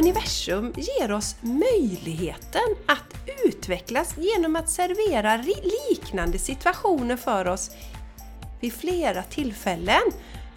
[0.00, 3.14] universum ger oss möjligheten att
[3.44, 5.44] utvecklas genom att servera
[5.90, 7.70] liknande situationer för oss
[8.60, 10.02] vid flera tillfällen.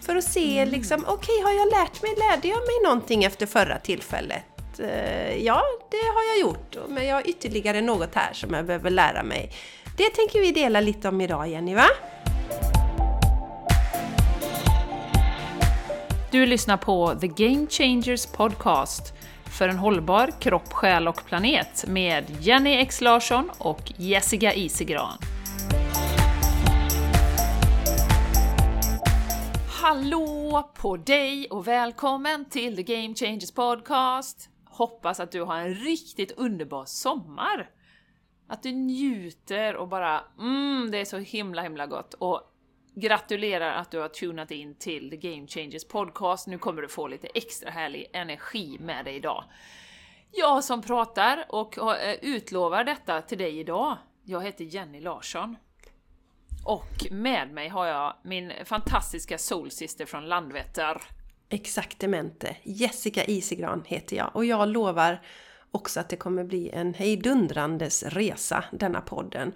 [0.00, 0.74] För att se mm.
[0.74, 4.44] liksom, okej okay, har jag lärt mig, lärde jag mig någonting efter förra tillfället?
[4.78, 8.90] Eh, ja, det har jag gjort, men jag har ytterligare något här som jag behöver
[8.90, 9.52] lära mig.
[9.96, 11.88] Det tänker vi dela lite om idag Jenny, va?
[16.30, 19.14] Du lyssnar på The Game Changers Podcast
[19.54, 25.18] för en hållbar kropp, själ och planet med Jenny X Larsson och Jessica Isigran.
[29.82, 34.48] Hallå på dig och välkommen till The Game Changers Podcast!
[34.64, 37.70] Hoppas att du har en riktigt underbar sommar!
[38.48, 42.14] Att du njuter och bara mm, det är så himla himla gott.
[42.14, 42.53] Och
[42.94, 46.46] gratulerar att du har tunat in till The Game Changers Podcast.
[46.46, 49.44] Nu kommer du få lite extra härlig energi med dig idag.
[50.32, 55.56] Jag som pratar och eh, utlovar detta till dig idag, jag heter Jenny Larsson.
[56.64, 61.02] Och med mig har jag min fantastiska solsyster från Landvetter.
[61.48, 62.56] Exaktemente!
[62.62, 65.22] Jessica Isigran heter jag och jag lovar
[65.70, 69.52] också att det kommer bli en hejdundrandes resa, denna podden.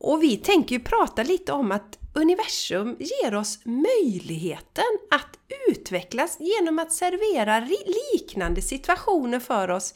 [0.00, 6.78] Och vi tänker ju prata lite om att universum ger oss möjligheten att utvecklas genom
[6.78, 7.68] att servera
[8.12, 9.94] liknande situationer för oss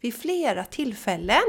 [0.00, 1.42] vid flera tillfällen.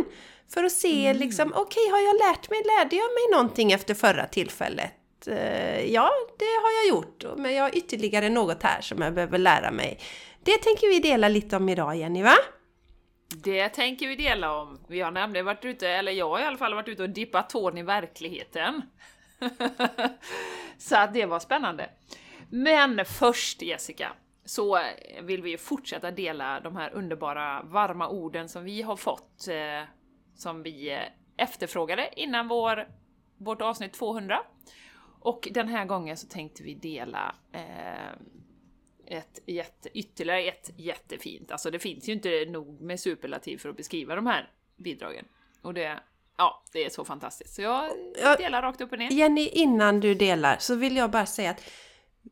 [0.54, 1.18] För att se mm.
[1.18, 4.94] liksom, okej okay, har jag lärt mig, lärde jag mig någonting efter förra tillfället?
[5.28, 9.38] Eh, ja, det har jag gjort, men jag har ytterligare något här som jag behöver
[9.38, 10.00] lära mig.
[10.44, 12.36] Det tänker vi dela lite om idag Jenny, va?
[13.30, 14.80] Det tänker vi dela om.
[14.88, 17.50] Vi har nämligen varit ute, eller jag har i alla fall varit ute och dippat
[17.50, 18.82] tån i verkligheten.
[20.78, 21.90] så att det var spännande.
[22.50, 24.14] Men först Jessica,
[24.46, 24.80] så
[25.22, 29.90] vill vi ju fortsätta dela de här underbara varma orden som vi har fått, eh,
[30.36, 31.00] som vi eh,
[31.38, 32.88] efterfrågade innan vår,
[33.38, 34.40] vårt avsnitt 200.
[35.20, 38.20] Och den här gången så tänkte vi dela eh,
[39.08, 43.78] ett jätte, ytterligare ett jättefint, alltså det finns ju inte nog med superlativ för att
[43.78, 45.26] beskriva de här bidragen.
[45.62, 46.00] Och det,
[46.38, 47.56] ja, det är så fantastiskt.
[47.56, 49.12] Så jag delar rakt upp och ner.
[49.12, 51.64] Jenny, innan du delar så vill jag bara säga att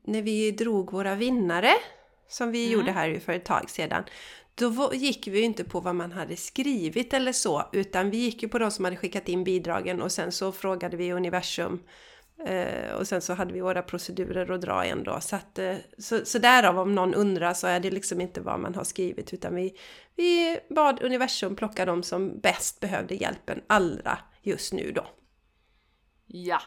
[0.03, 1.71] när vi drog våra vinnare,
[2.27, 2.79] som vi mm.
[2.79, 4.03] gjorde här för ett tag sedan,
[4.55, 8.43] då gick vi ju inte på vad man hade skrivit eller så, utan vi gick
[8.43, 11.83] ju på de som hade skickat in bidragen och sen så frågade vi universum
[12.43, 15.21] Eh, och sen så hade vi våra procedurer att dra en då.
[15.21, 18.59] Så, att, eh, så, så därav om någon undrar så är det liksom inte vad
[18.59, 19.77] man har skrivit utan vi,
[20.15, 25.07] vi bad universum plocka de som bäst behövde hjälpen allra just nu då.
[26.25, 26.61] Ja,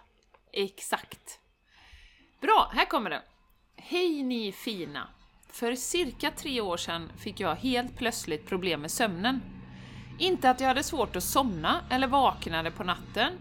[0.53, 1.41] exakt.
[2.41, 3.23] Bra, här kommer den!
[3.77, 5.09] Hej ni fina!
[5.50, 9.41] För cirka tre år sedan fick jag helt plötsligt problem med sömnen.
[10.19, 13.33] Inte att jag hade svårt att somna eller vaknade på natten,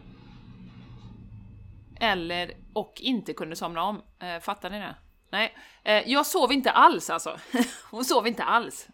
[1.99, 4.01] eller och inte kunde somna om.
[4.19, 4.95] Eh, fattar ni det?
[5.29, 7.37] Nej, eh, jag sov inte alls alltså.
[7.91, 8.89] Hon sov inte alls.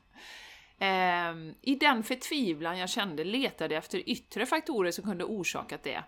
[0.79, 6.03] Eh, I den förtvivlan jag kände letade jag efter yttre faktorer som kunde orsakat det.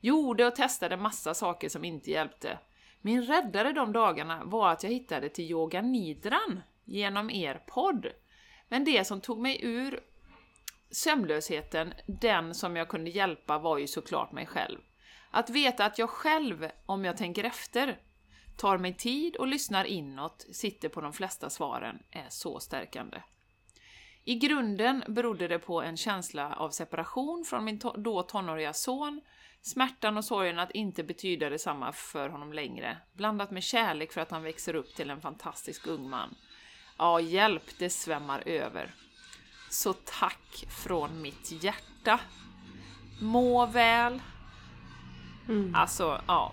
[0.00, 2.58] Gjorde och testade massa saker som inte hjälpte.
[3.00, 8.06] Min räddare de dagarna var att jag hittade till yoga nidran genom er podd.
[8.68, 10.00] Men det som tog mig ur
[10.90, 14.78] sömnlösheten, den som jag kunde hjälpa, var ju såklart mig själv.
[15.34, 17.98] Att veta att jag själv, om jag tänker efter,
[18.56, 23.22] tar mig tid och lyssnar inåt, sitter på de flesta svaren, är så stärkande.
[24.24, 29.20] I grunden berodde det på en känsla av separation från min to då tonåriga son,
[29.62, 34.30] smärtan och sorgen att inte betyda detsamma för honom längre, blandat med kärlek för att
[34.30, 36.34] han växer upp till en fantastisk ung man.
[36.98, 38.94] Ja, hjälp, det svämmar över.
[39.70, 42.20] Så tack från mitt hjärta.
[43.20, 44.20] Må väl,
[45.52, 45.74] Mm.
[45.74, 46.52] Alltså, ja.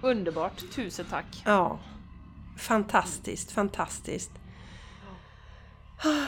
[0.00, 0.62] Underbart.
[0.74, 1.42] Tusen tack.
[1.44, 1.78] Ja.
[2.58, 4.30] Fantastiskt, fantastiskt.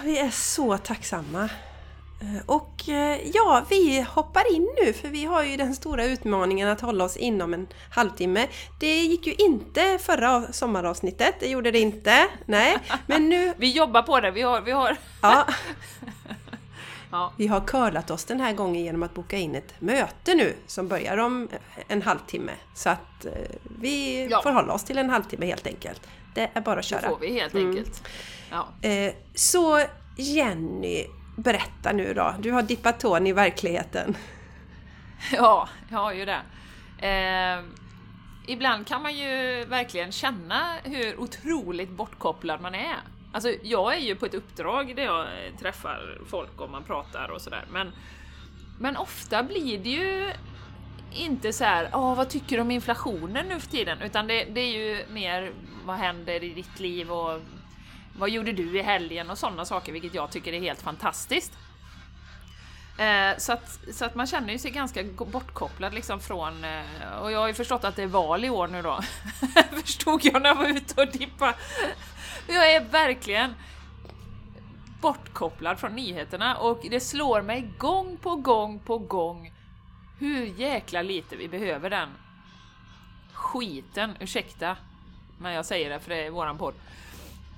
[0.05, 1.49] Vi är så tacksamma.
[2.21, 6.69] Eh, och eh, ja, vi hoppar in nu för vi har ju den stora utmaningen
[6.69, 8.49] att hålla oss inom en halvtimme.
[8.81, 12.29] Det gick ju inte förra sommaravsnittet, det gjorde det inte.
[12.47, 13.55] Nej, men nu...
[13.59, 14.61] vi jobbar på det, vi har...
[14.61, 14.97] Vi har...
[15.23, 15.47] ja.
[17.13, 17.33] Ja.
[17.37, 20.89] Vi har curlat oss den här gången genom att boka in ett möte nu som
[20.89, 21.49] börjar om
[21.89, 22.53] en halvtimme.
[22.75, 23.33] Så att eh,
[23.81, 24.43] vi ja.
[24.43, 26.09] får hålla oss till en halvtimme helt enkelt.
[26.35, 27.01] Det är bara att köra.
[27.01, 28.03] Det får vi helt enkelt.
[28.51, 28.65] Mm.
[28.83, 28.89] Ja.
[28.89, 29.81] Eh, så
[30.17, 31.05] Jenny,
[31.37, 32.35] berätta nu då.
[32.39, 34.17] Du har dippat tån i verkligheten.
[35.33, 36.41] Ja, jag har ju det.
[37.09, 37.65] Eh,
[38.47, 42.97] ibland kan man ju verkligen känna hur otroligt bortkopplad man är
[43.33, 45.27] Alltså jag är ju på ett uppdrag där jag
[45.61, 47.93] träffar folk och man pratar och sådär men,
[48.81, 50.33] men ofta blir det ju
[51.13, 54.03] inte så här, Åh, vad tycker du om inflationen nu för tiden?
[54.03, 55.53] Utan det, det är ju mer,
[55.85, 57.41] vad händer i ditt liv och
[58.19, 61.53] vad gjorde du i helgen och sådana saker, vilket jag tycker är helt fantastiskt.
[62.99, 67.33] Eh, så, att, så att man känner ju sig ganska bortkopplad liksom från, eh, och
[67.33, 69.01] jag har ju förstått att det är val i år nu då.
[69.83, 71.55] Förstod jag när jag var ute och dippa.
[72.47, 73.55] Jag är verkligen
[75.01, 79.53] bortkopplad från nyheterna och det slår mig gång på gång på gång
[80.19, 82.09] hur jäkla lite vi behöver den
[83.33, 84.77] skiten, ursäkta,
[85.39, 86.75] men jag säger det för det är våran podd.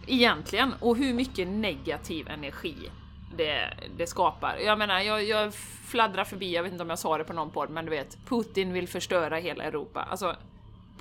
[0.06, 2.90] Egentligen, och hur mycket negativ energi
[3.36, 4.56] det, det skapar.
[4.56, 5.54] Jag menar, jag, jag
[5.84, 8.19] fladdrar förbi, jag vet inte om jag sa det på någon podd, men du vet,
[8.26, 10.02] Putin vill förstöra hela Europa.
[10.10, 10.36] Alltså,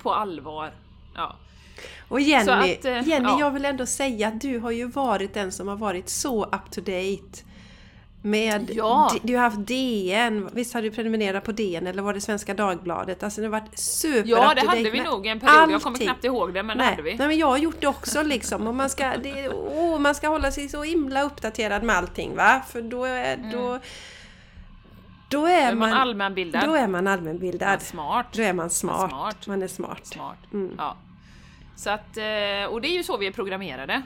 [0.02, 0.72] på allvar.
[1.14, 1.36] Ja.
[2.08, 3.40] Och Jenny, att, eh, Jenny ja.
[3.40, 6.70] jag vill ändå säga att du har ju varit den som har varit så up
[6.70, 7.44] to date
[8.24, 9.12] med, ja.
[9.22, 13.22] Du har haft DN, visst har du prenumererat på DN eller var det Svenska Dagbladet?
[13.22, 15.72] Alltså det har varit super Ja det hade vi nog en period, allting.
[15.72, 16.86] jag kommer knappt ihåg det men Nej.
[16.86, 17.14] det hade vi.
[17.16, 20.28] Nej men jag har gjort det också liksom och man ska, det, oh, man ska
[20.28, 22.62] hålla sig så himla uppdaterad med allting va?
[22.68, 23.50] För då är, mm.
[23.50, 23.78] då,
[25.28, 26.64] då är, är man, man allmänbildad.
[26.64, 27.68] Då är man allmänbildad.
[27.68, 28.26] Man smart.
[28.32, 29.10] Då är man smart.
[29.10, 29.46] smart.
[29.46, 30.06] Man är smart.
[30.06, 30.38] smart.
[30.52, 30.74] Mm.
[30.78, 30.96] Ja.
[31.76, 34.02] Så att, eh, och det är ju så vi är programmerade.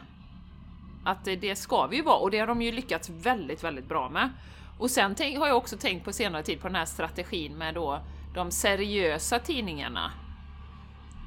[1.04, 3.88] Att eh, det ska vi ju vara och det har de ju lyckats väldigt, väldigt
[3.88, 4.30] bra med.
[4.78, 8.00] Och sen har jag också tänkt på senare tid på den här strategin med då
[8.34, 10.12] de seriösa tidningarna.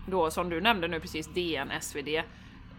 [0.07, 2.23] Då som du nämnde nu precis, DN, SvD.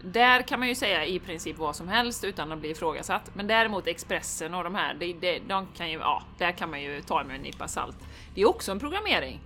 [0.01, 3.31] Där kan man ju säga i princip vad som helst utan att bli ifrågasatt.
[3.33, 6.81] Men däremot Expressen och de här, de, de, de kan ju, ja, där kan man
[6.81, 7.97] ju ta med en nypa salt.
[8.35, 9.39] Det är också en programmering.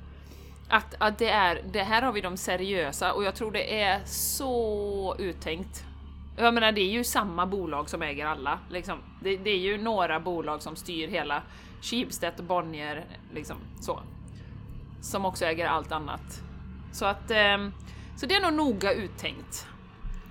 [0.70, 4.02] Att, att det är, det här har vi de seriösa och jag tror det är
[4.06, 5.86] så uttänkt.
[6.38, 8.60] Jag menar det är ju samma bolag som äger alla.
[8.70, 9.00] Liksom.
[9.22, 11.44] Det, det, är ju några bolag som styr hela
[11.82, 14.00] Schibsted och Bonnier, liksom så.
[15.02, 16.42] Som också äger allt annat.
[16.92, 17.70] Så att, eh,
[18.16, 19.68] så det är nog noga uttänkt.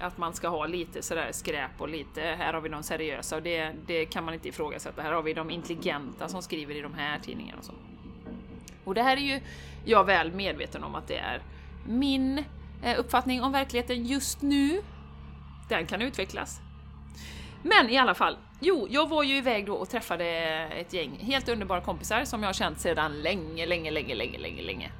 [0.00, 3.43] Att man ska ha lite sådär skräp och lite, här har vi de seriösa och
[3.43, 5.03] det, det kan man inte ifrågasätta.
[5.03, 7.73] Här har vi de intelligenta som skriver i de här tidningarna och så.
[8.85, 9.41] Och det här är ju
[9.87, 11.43] jag väl medveten om att det är
[11.87, 12.44] min
[12.83, 14.83] eh, uppfattning om verkligheten just nu
[15.69, 16.61] den kan utvecklas.
[17.62, 20.27] Men i alla fall, jo, jag var ju iväg då och träffade
[20.73, 24.62] ett gäng helt underbara kompisar som jag har känt sedan länge, länge, länge, länge, länge,
[24.62, 24.91] länge.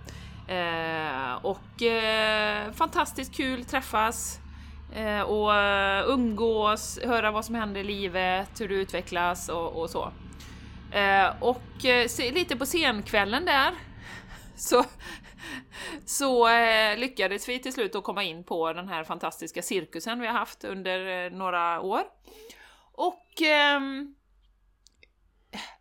[0.49, 4.41] Eh, och eh, fantastiskt kul träffas
[4.95, 9.91] eh, och eh, umgås, höra vad som händer i livet, hur det utvecklas och, och
[9.91, 10.13] så.
[10.91, 13.73] Eh, och eh, se, lite på scenkvällen där
[14.57, 14.85] så
[16.07, 20.27] så eh, lyckades vi till slut att komma in på den här fantastiska cirkusen vi
[20.27, 22.03] har haft under eh, några år.
[22.93, 23.81] Och eh,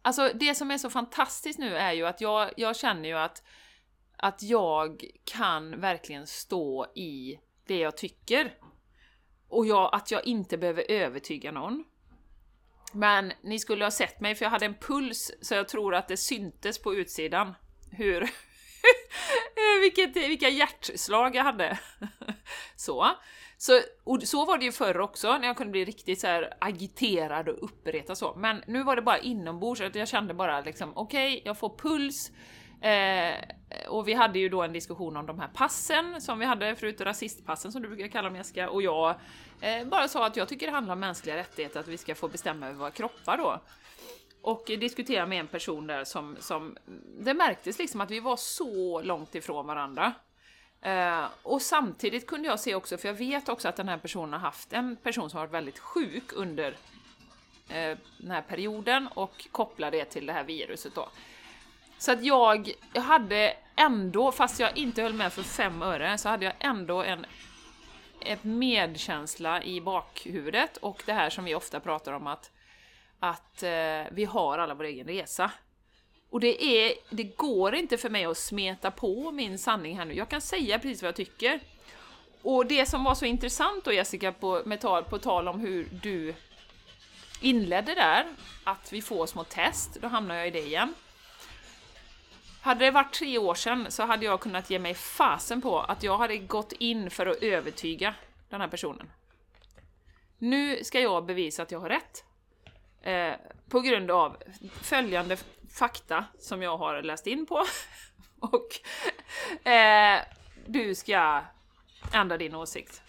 [0.02, 3.44] alltså det som är så fantastiskt nu är ju att jag, jag känner ju att,
[4.18, 8.54] att jag kan verkligen stå i det jag tycker.
[9.50, 11.84] Och jag, att jag inte behöver övertyga någon.
[12.94, 16.08] Men ni skulle ha sett mig för jag hade en puls så jag tror att
[16.08, 17.54] det syntes på utsidan
[17.92, 18.30] hur,
[19.82, 21.80] Vilket, vilka hjärtslag jag hade.
[22.76, 23.08] så.
[23.58, 26.54] Så, och så var det ju förr också, när jag kunde bli riktigt så här
[26.60, 28.34] agiterad och uppretad så.
[28.38, 31.78] Men nu var det bara inombords, att jag kände bara liksom okej, okay, jag får
[31.78, 32.32] puls.
[32.82, 33.36] Eh,
[33.88, 37.02] och vi hade ju då en diskussion om de här passen som vi hade förut,
[37.02, 39.16] rasistpassen som du brukar kalla dem Jessica, och jag
[39.62, 42.28] eh, bara sa att jag tycker det handlar om mänskliga rättigheter, att vi ska få
[42.28, 43.62] bestämma över våra kroppar då
[44.46, 46.78] och diskutera med en person där som, som
[47.20, 50.14] det märktes liksom att vi var så långt ifrån varandra.
[50.82, 54.34] Eh, och samtidigt kunde jag se också, för jag vet också att den här personen
[54.34, 56.68] har haft en person som varit väldigt sjuk under
[57.70, 61.10] eh, den här perioden och koppla det till det här viruset då.
[61.98, 66.30] Så att jag, jag hade ändå, fast jag inte höll med för fem öre, så
[66.30, 67.26] hade jag ändå en
[68.20, 72.52] ett medkänsla i bakhuvudet och det här som vi ofta pratar om att
[73.20, 75.52] att eh, vi har alla vår egen resa.
[76.30, 80.14] Och det, är, det går inte för mig att smeta på min sanning här nu.
[80.14, 81.60] Jag kan säga precis vad jag tycker.
[82.42, 85.90] Och det som var så intressant då Jessica, på, med tal, på tal om hur
[86.04, 86.34] du
[87.42, 88.26] inledde där,
[88.64, 90.94] att vi får små test, då hamnar jag i det igen.
[92.62, 96.04] Hade det varit tre år sedan så hade jag kunnat ge mig fasen på att
[96.04, 98.16] jag hade gått in för att övertyga
[98.50, 99.12] den här personen.
[100.38, 102.24] Nu ska jag bevisa att jag har rätt.
[103.06, 103.34] Eh,
[103.70, 104.38] på grund av
[104.82, 105.38] följande
[105.72, 107.66] fakta som jag har läst in på.
[108.40, 108.80] och
[109.70, 110.20] eh,
[110.66, 111.42] du ska
[112.14, 113.02] ändra din åsikt.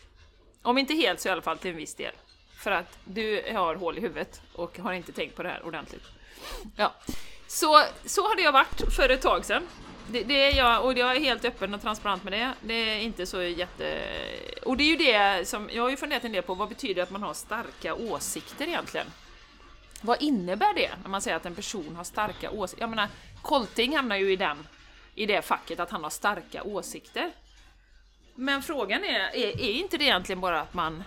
[0.63, 2.13] Om inte helt så i alla fall till en viss del.
[2.59, 6.05] för att du har hål i huvudet och har inte tänkt på det här ordentligt.
[6.77, 6.95] Ja,
[7.47, 9.69] så, så hade jag varit för ett tag sedan.
[10.09, 12.53] Det, det, är jag, och jag är helt öppen och transparent med det.
[12.61, 13.99] Det är inte så jätte...
[14.63, 16.95] Och det är ju det som, jag har ju funderat en del på, vad betyder
[16.95, 19.07] det att man har starka åsikter egentligen?
[20.07, 22.83] Vad innebär det när man säger att en person har starka åsikter?
[22.83, 23.09] Jag menar,
[23.43, 24.67] Kolting hamnar ju i den,
[25.15, 27.33] i det facket att han har starka åsikter.
[28.35, 31.05] Men frågan är, är, är inte det egentligen bara att man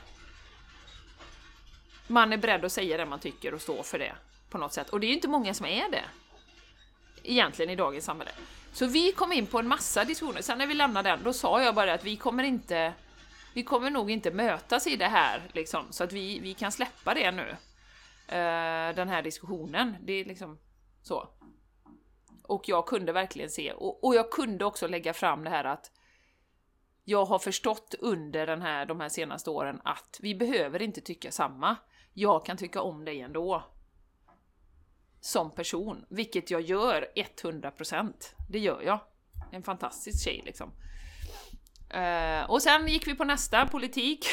[2.07, 4.13] man är beredd att säga det man tycker och stå för det
[4.49, 4.89] på något sätt.
[4.89, 6.03] Och det är ju inte många som är det.
[7.23, 8.31] Egentligen i dagens samhälle.
[8.73, 10.41] Så vi kom in på en massa diskussioner.
[10.41, 12.93] Sen när vi lämnade den, då sa jag bara att vi kommer inte
[13.53, 17.13] vi kommer nog inte mötas i det här, liksom, så att vi, vi kan släppa
[17.13, 17.55] det nu.
[18.31, 19.95] Eh, den här diskussionen.
[20.01, 20.59] Det är liksom
[21.01, 21.29] så.
[22.43, 25.91] Och jag kunde verkligen se, och, och jag kunde också lägga fram det här att
[27.03, 31.31] jag har förstått under den här, de här senaste åren att vi behöver inte tycka
[31.31, 31.75] samma.
[32.13, 33.63] Jag kan tycka om dig ändå.
[35.21, 38.13] Som person, vilket jag gör 100%.
[38.49, 38.99] Det gör jag.
[39.51, 40.71] En fantastisk tjej liksom.
[41.95, 44.25] Uh, och sen gick vi på nästa, politik.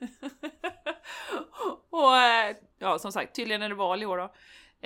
[1.90, 4.32] och uh, ja, som sagt, tydligen är det val i år då.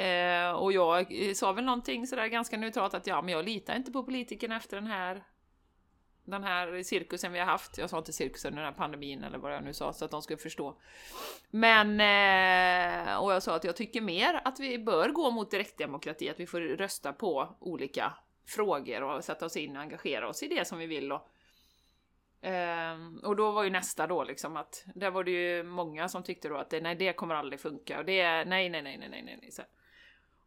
[0.02, 3.76] Eh, och jag eh, sa väl någonting sådär ganska neutralt att ja, men jag litar
[3.76, 5.25] inte på politikerna efter den här
[6.25, 7.78] den här cirkusen vi har haft.
[7.78, 10.23] Jag sa inte cirkusen, den här pandemin eller vad jag nu sa, så att de
[10.23, 10.81] skulle förstå.
[11.50, 16.31] Men, eh, och jag sa att jag tycker mer att vi bör gå mot direktdemokrati,
[16.31, 18.12] att vi får rösta på olika
[18.47, 21.12] frågor och sätta oss in och engagera oss i det som vi vill.
[21.12, 21.28] Och,
[22.42, 26.23] Um, och då var ju nästa då liksom att, där var det ju många som
[26.23, 29.09] tyckte då att nej det kommer aldrig funka och det är nej, nej, nej, nej,
[29.11, 29.50] nej, nej.
[29.52, 29.62] Så.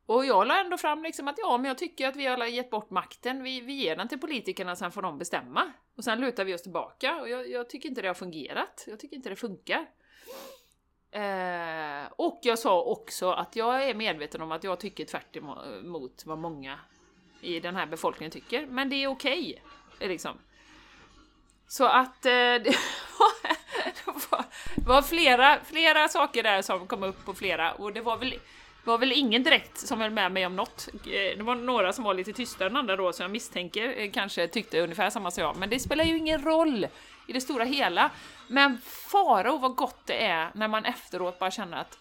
[0.05, 2.69] Och jag la ändå fram liksom att ja, men jag tycker att vi har gett
[2.69, 5.71] bort makten, vi, vi ger den till politikerna, sen får de bestämma.
[5.95, 8.83] Och sen lutar vi oss tillbaka och jag, jag tycker inte det har fungerat.
[8.87, 9.85] Jag tycker inte det funkar.
[11.11, 16.23] Eh, och jag sa också att jag är medveten om att jag tycker tvärt emot
[16.25, 16.79] vad många
[17.41, 19.61] i den här befolkningen tycker, men det är okej.
[19.95, 20.37] Okay, liksom.
[21.71, 22.77] Så att eh, det,
[23.19, 23.31] var,
[23.83, 24.45] det var,
[24.85, 28.29] var flera, flera saker där som kom upp på flera och det var väl
[28.83, 30.87] det var väl ingen direkt som höll med mig om något.
[30.93, 34.11] Eh, det var några som var lite tystare än andra då, som jag misstänker eh,
[34.11, 35.57] kanske tyckte ungefär samma som jag.
[35.57, 36.87] Men det spelar ju ingen roll
[37.27, 38.11] i det stora hela.
[38.47, 38.77] Men
[39.11, 41.97] farao, vad gott det är när man efteråt bara känner att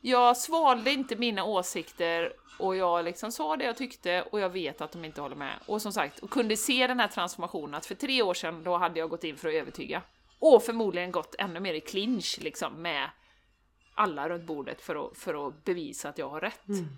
[0.00, 4.80] jag svalde inte mina åsikter och jag liksom sa det jag tyckte och jag vet
[4.80, 5.58] att de inte håller med.
[5.66, 8.76] Och som sagt, och kunde se den här transformationen att för tre år sedan då
[8.76, 10.02] hade jag gått in för att övertyga.
[10.38, 13.10] Och förmodligen gått ännu mer i clinch liksom med
[13.94, 16.68] alla runt bordet för att, för att bevisa att jag har rätt.
[16.68, 16.88] Mm.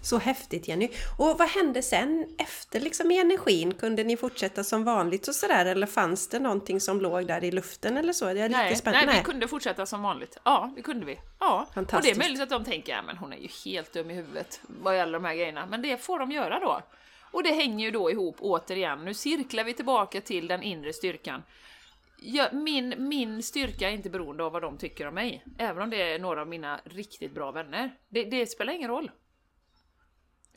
[0.00, 0.88] Så häftigt Jenny!
[1.18, 3.74] Och vad hände sen efter liksom i energin?
[3.74, 7.50] Kunde ni fortsätta som vanligt och sådär eller fanns det någonting som låg där i
[7.50, 8.24] luften eller så?
[8.24, 10.38] Det är nej, lite nej, vi kunde fortsätta som vanligt.
[10.44, 11.18] Ja, det kunde vi.
[11.38, 14.10] Ja, och det är möjligt att de tänker ja, men hon är ju helt dum
[14.10, 15.66] i huvudet vad gäller de här grejerna.
[15.66, 16.82] Men det får de göra då.
[17.32, 19.04] Och det hänger ju då ihop återigen.
[19.04, 21.42] Nu cirklar vi tillbaka till den inre styrkan
[22.22, 25.44] jag, min, min styrka är inte beroende av vad de tycker om mig.
[25.58, 27.90] Även om det är några av mina riktigt bra vänner.
[28.08, 29.10] Det, det spelar ingen roll.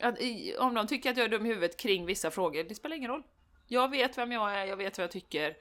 [0.04, 0.18] Att,
[0.58, 3.10] om de tycker att jag är dum i huvudet kring vissa frågor, det spelar ingen
[3.10, 3.22] roll.
[3.66, 5.56] Jag vet vem jag är, jag vet vad jag tycker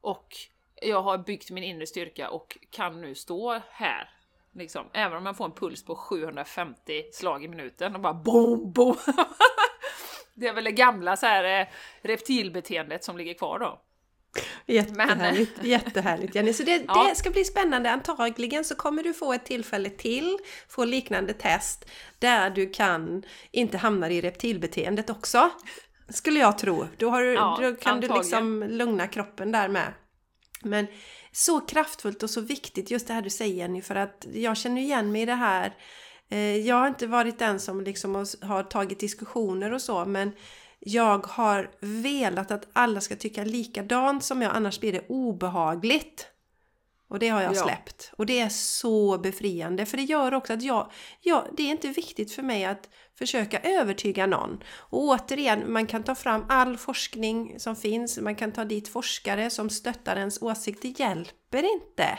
[0.00, 0.36] och
[0.82, 4.10] jag har byggt min inre styrka och kan nu stå här.
[4.52, 4.86] Liksom.
[4.92, 8.96] Även om jag får en puls på 750 slag i minuten och bara boom, boom.
[10.34, 11.66] det är väl det gamla så här eh,
[12.02, 13.82] reptilbeteendet som ligger kvar då.
[14.66, 15.70] Jättehärligt, Men...
[15.70, 16.52] jättehärligt Jenny.
[16.52, 17.06] Så det, ja.
[17.08, 17.90] det, ska bli spännande.
[17.90, 20.38] Antagligen så kommer du få ett tillfälle till,
[20.68, 25.50] få liknande test, där du kan inte hamna i reptilbeteendet också.
[26.08, 26.86] Skulle jag tro.
[26.96, 28.14] Då, har ja, då kan antagligen.
[28.14, 29.92] du liksom lugna kroppen där med.
[30.62, 30.86] Men
[31.32, 34.80] så kraftfullt och så viktigt just det här du säger Jenny, för att jag känner
[34.80, 35.74] igen mig i det här.
[36.28, 40.32] Eh, jag har inte varit den som liksom har tagit diskussioner och så, men
[40.88, 46.26] jag har velat att alla ska tycka likadant som jag, annars blir det obehagligt.
[47.08, 47.62] Och det har jag ja.
[47.62, 48.12] släppt.
[48.16, 49.86] Och det är så befriande.
[49.86, 50.90] För det gör också att jag,
[51.20, 52.88] jag, det är inte viktigt för mig att
[53.18, 54.62] försöka övertyga någon.
[54.76, 58.18] Och återigen, man kan ta fram all forskning som finns.
[58.18, 60.82] Man kan ta dit forskare som stöttar ens åsikt.
[60.82, 62.18] Det hjälper inte.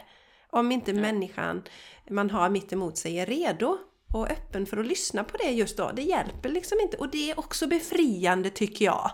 [0.50, 1.64] Om inte människan
[2.10, 3.78] man har mitt emot sig är redo
[4.14, 5.92] och öppen för att lyssna på det just då.
[5.92, 9.12] Det hjälper liksom inte och det är också befriande tycker jag.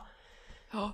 [0.71, 0.91] Ja,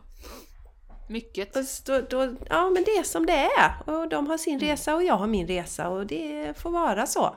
[1.09, 1.53] mycket.
[1.85, 4.67] Då, då, ja men det är som det är och de har sin mm.
[4.67, 7.35] resa och jag har min resa och det får vara så.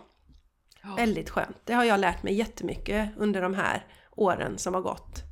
[0.82, 0.94] Ja.
[0.94, 1.56] Väldigt skönt.
[1.64, 5.22] Det har jag lärt mig jättemycket under de här åren som har gått.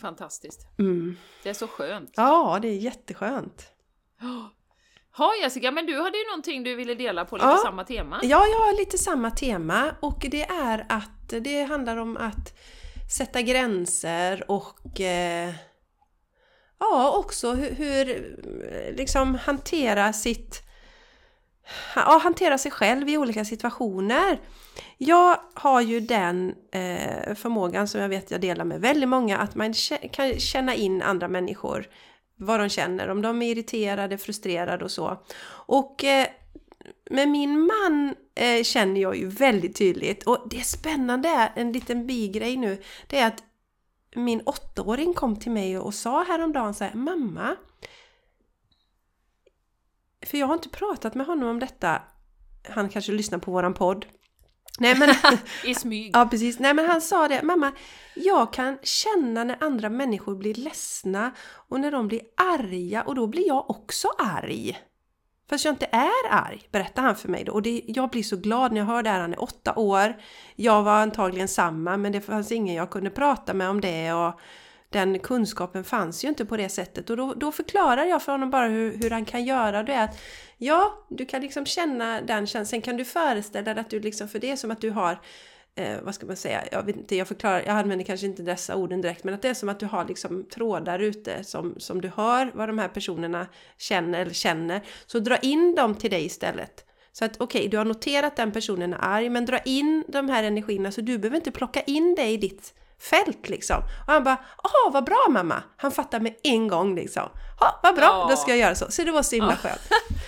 [0.00, 0.68] Fantastiskt.
[0.78, 1.16] Mm.
[1.42, 2.12] Det är så skönt.
[2.16, 3.72] Ja, det är jätteskönt.
[5.18, 7.60] Ja Jessica, men du hade ju någonting du ville dela på lite Ja.
[7.64, 8.20] samma tema.
[8.22, 12.58] Ja, jag har lite samma tema och det är att det handlar om att
[13.16, 15.50] sätta gränser och eh,
[16.78, 20.62] ja, också hur, hur eh, liksom hantera sitt
[21.94, 24.40] ja, hantera sig själv i olika situationer.
[24.98, 29.54] Jag har ju den eh, förmågan som jag vet jag delar med väldigt många att
[29.54, 29.74] man
[30.12, 31.86] kan känna in andra människor
[32.40, 35.22] vad de känner, om de är irriterade, frustrerade och så.
[35.48, 36.26] Och eh,
[37.10, 42.06] med min man eh, känner jag ju väldigt tydligt och det spännande är en liten
[42.06, 43.44] bigrej nu, det är att
[44.14, 47.56] min åttaåring kom till mig och sa häromdagen så här, Mamma,
[50.26, 52.02] för jag har inte pratat med honom om detta,
[52.68, 54.06] han kanske lyssnar på våran podd.
[54.78, 55.14] Nej men,
[55.64, 56.10] I smyg.
[56.14, 57.72] ja precis, nej men han sa det, mamma,
[58.14, 61.30] jag kan känna när andra människor blir ledsna
[61.68, 64.78] och när de blir arga och då blir jag också arg.
[65.50, 67.52] Fast jag inte är arg, berättar han för mig då.
[67.52, 69.20] Och det, jag blir så glad när jag hör det här.
[69.20, 70.16] Han är åtta år.
[70.56, 74.12] Jag var antagligen samma, men det fanns ingen jag kunde prata med om det.
[74.12, 74.40] Och
[74.90, 77.10] den kunskapen fanns ju inte på det sättet.
[77.10, 80.00] Och då, då förklarar jag för honom bara hur, hur han kan göra det.
[80.00, 80.20] Att
[80.58, 82.66] ja, du kan liksom känna den känslan.
[82.66, 85.18] Sen kan du föreställa dig att du liksom, för det är som att du har
[85.74, 88.76] eh, vad ska man säga, jag vet inte, jag förklarar, jag använder kanske inte dessa
[88.76, 92.00] orden direkt, men att det är som att du har liksom trådar ute som, som
[92.00, 93.46] du hör vad de här personerna
[93.78, 94.80] känner eller känner.
[95.06, 96.84] Så dra in dem till dig istället.
[97.12, 100.42] Så att okej, du har noterat den personen är arg, men dra in de här
[100.42, 103.76] energierna så du behöver inte plocka in det i ditt fält liksom.
[104.06, 105.62] Och han bara, åh vad bra mamma!
[105.76, 107.28] Han fattar med en gång liksom.
[107.60, 108.26] Ja, vad bra, Ja.
[108.30, 108.90] då ska jag göra så.
[108.90, 109.80] Så det var så himla skönt.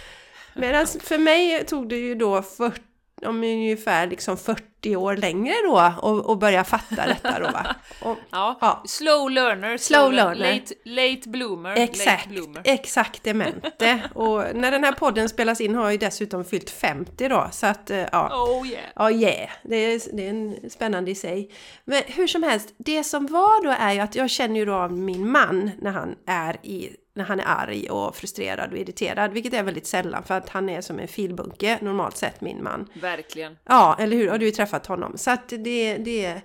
[0.54, 2.80] Medan för mig tog det ju då 40,
[3.26, 7.66] om ungefär liksom 40 år längre då och, och börja fatta detta då va.
[8.02, 8.58] Och, Ja.
[8.60, 8.82] Ja.
[8.86, 10.52] Slow learner, Slow learner.
[10.52, 11.70] Late, late bloomer.
[11.70, 12.62] Late Exakt, bloomer.
[12.64, 14.00] exaktamente.
[14.14, 17.66] Och när den här podden spelas in har jag ju dessutom fyllt 50 då, så
[17.66, 18.44] att eh, ja.
[18.46, 18.84] Oh yeah.
[18.96, 19.50] Ja, yeah.
[19.62, 21.50] Det är, det är en spännande i sig.
[21.85, 24.74] Men hur som helst, det som var då är ju att jag känner ju då
[24.74, 29.33] av min man när han är i när han är arg och frustrerad och irriterad,
[29.33, 32.88] vilket är väldigt sällan för att han är som en filbunke normalt sett min man.
[32.94, 33.57] Verkligen.
[33.64, 34.29] Ja, eller hur?
[34.29, 35.12] Har du ju träffat honom.
[35.16, 35.96] Så att det...
[35.96, 36.42] det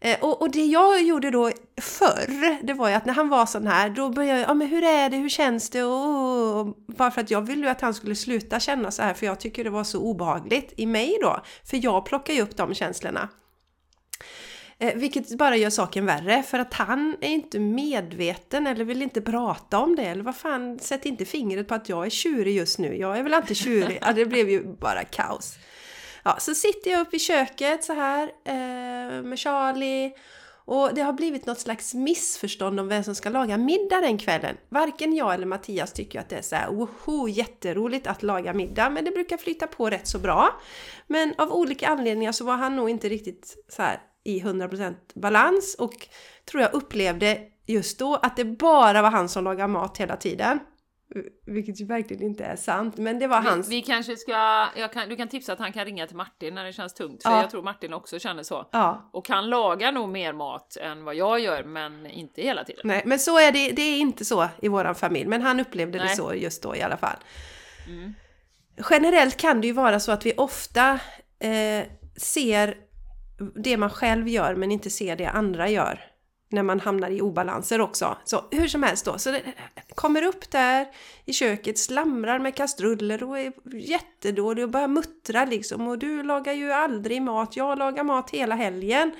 [0.00, 3.46] eh, och, och det jag gjorde då förr, det var ju att när han var
[3.46, 5.82] sån här, då började jag, ja men hur är det, hur känns det?
[5.82, 9.14] Och, och, bara för att jag ville ju att han skulle sluta känna så här,
[9.14, 11.40] för jag tycker det var så obehagligt i mig då.
[11.64, 13.28] För jag plockar ju upp de känslorna.
[14.80, 19.20] Eh, vilket bara gör saken värre, för att han är inte medveten eller vill inte
[19.20, 20.02] prata om det.
[20.02, 22.96] Eller vad fan, sätt inte fingret på att jag är tjurig just nu.
[22.96, 23.98] Jag är väl inte tjurig?
[24.00, 25.58] Ja, det blev ju bara kaos.
[26.22, 30.12] Ja, så sitter jag uppe i köket så här eh, med Charlie
[30.64, 34.56] och det har blivit något slags missförstånd om vem som ska laga middag den kvällen.
[34.68, 38.90] Varken jag eller Mattias tycker att det är så här woho, jätteroligt att laga middag,
[38.90, 40.60] men det brukar flyta på rätt så bra.
[41.06, 45.76] Men av olika anledningar så var han nog inte riktigt så här i 100% balans
[45.78, 46.08] och
[46.44, 50.58] tror jag upplevde just då att det bara var han som lagade mat hela tiden.
[51.46, 53.68] Vilket ju verkligen inte är sant, men det var hans...
[53.68, 56.72] Vi, kanske ska, kan, du kan tipsa att han kan ringa till Martin när det
[56.72, 57.40] känns tungt, för Ja.
[57.40, 58.68] jag tror Martin också känner så.
[58.72, 62.80] Ja, Och han lagar nog mer mat än vad jag gör, men inte hela tiden.
[62.84, 65.98] Nej, men så är det, det är inte så i våran familj, men han upplevde
[65.98, 66.16] det Nej.
[66.16, 67.16] så just då i alla fall.
[67.88, 68.14] Mm.
[68.90, 70.92] Generellt kan det ju vara så att vi ofta
[71.38, 72.76] eh, ser
[73.54, 76.00] det man själv gör men inte ser det andra gör.
[76.52, 78.16] När man hamnar i obalanser också.
[78.24, 79.42] Så hur som helst då, så det
[79.94, 80.86] kommer upp där
[81.24, 85.88] i köket, slamrar med kastruller och är jättedålig och börjar muttra liksom.
[85.88, 89.12] Och du lagar ju aldrig mat, jag lagar mat hela helgen.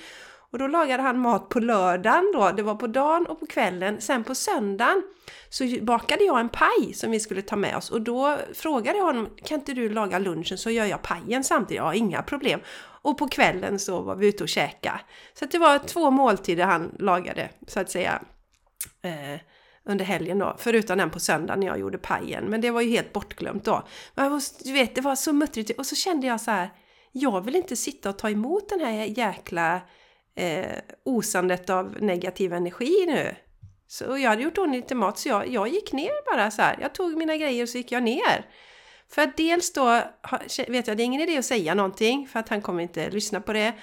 [0.53, 4.01] Och då lagade han mat på lördagen då, det var på dagen och på kvällen.
[4.01, 5.03] Sen på söndagen
[5.51, 9.05] så bakade jag en paj som vi skulle ta med oss och då frågade jag
[9.05, 11.77] honom, kan inte du laga lunchen så gör jag pajen samtidigt?
[11.77, 12.61] Ja, inga problem.
[13.03, 15.01] Och på kvällen så var vi ute och käka.
[15.35, 18.23] Så att det var två måltider han lagade, så att säga.
[19.03, 19.41] Eh,
[19.85, 22.45] under helgen då, förutom den på söndagen när jag gjorde pajen.
[22.45, 23.83] Men det var ju helt bortglömt då.
[24.15, 25.79] Men jag måste- du vet, det var så muttrigt.
[25.79, 26.71] Och så kände jag så här,
[27.13, 29.81] jag vill inte sitta och ta emot den här jäkla
[30.37, 33.35] eh, osandet av negativ energi nu.
[33.87, 36.79] Så jag hade gjort ordning lite mat så jag, jag gick ner bara så här.
[36.81, 38.47] Jag tog mina grejer och så gick jag ner.
[39.13, 40.03] För att dels då
[40.69, 43.41] vet jag, det är ingen idé att säga någonting för att han kommer inte lyssna
[43.41, 43.75] på det.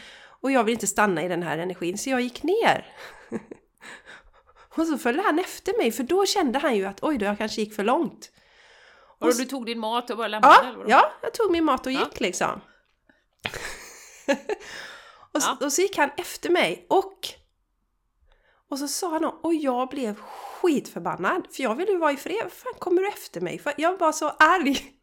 [0.41, 2.85] Och jag vill inte stanna i den här energin så jag gick ner.
[4.77, 7.37] och så följde han efter mig för då kände han ju att oj då, jag
[7.37, 8.31] kanske gick för långt.
[9.19, 11.85] Och du tog din mat och bara lämnade Ja, eller ja, jag tog min mat
[11.85, 11.99] och Ja.
[11.99, 12.61] gick liksom.
[15.33, 15.65] och, så, Ja.
[15.65, 17.29] och så gick han efter mig och
[18.69, 20.15] Och så sa han och jag blev
[20.61, 21.47] skitförbannad.
[21.51, 22.51] För jag ville ju vara i fred.
[22.51, 23.59] Fan kommer du efter mig?
[23.59, 24.93] För jag var så arg.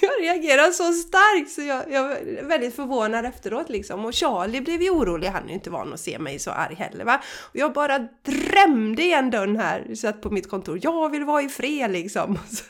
[0.00, 4.04] Jag reagerade så starkt så jag, jag var väldigt förvånad efteråt liksom.
[4.04, 6.74] Och Charlie blev ju orolig, han är ju inte van att se mig så arg
[6.74, 7.20] heller va.
[7.40, 10.78] Och jag bara drämde igen dörren här, satt på mitt kontor.
[10.82, 12.32] Jag vill vara i fred liksom.
[12.32, 12.64] Och, så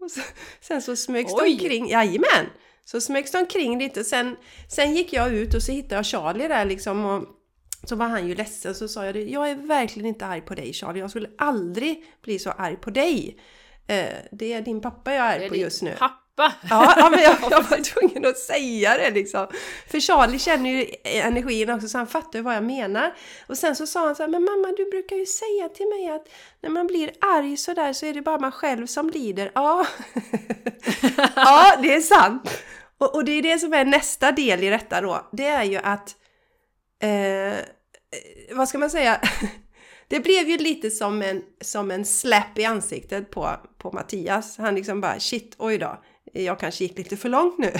[0.00, 0.20] och så,
[0.60, 2.46] sen så smögs de omkring, jajamän!
[2.84, 4.04] Så smögs de omkring lite.
[4.04, 4.36] Sen,
[4.68, 7.04] sen gick jag ut och så hittade jag Charlie där liksom.
[7.04, 7.24] Och,
[7.84, 10.54] så var han ju ledsen så sa jag det, jag är verkligen inte arg på
[10.54, 13.40] dig Charlie, jag skulle aldrig bli så arg på dig.
[13.90, 15.94] Eh, det är din pappa jag är, är på just nu.
[15.98, 16.52] Pappa?
[16.70, 19.46] Ja, ja men jag, jag, var tvungen att säga det liksom.
[19.90, 23.14] För Charlie känner ju energin också så han fattar ju vad jag menar.
[23.46, 26.08] Och sen så sa han så här, men mamma du brukar ju säga till mig
[26.08, 26.28] att
[26.62, 29.52] när man blir arg sådär så är det bara man själv som lider.
[29.54, 29.86] Ja,
[31.36, 32.62] ja det är sant.
[32.98, 35.28] Och, och, det är det som är nästa del i detta då.
[35.32, 36.16] Det är ju att,
[37.02, 37.58] eh,
[38.52, 39.20] vad ska man säga?
[40.10, 44.58] det blev ju lite som en, som en släpp i ansiktet på, på Mattias.
[44.58, 47.72] Han liksom bara shit, oj då, jag kanske gick lite för långt nu.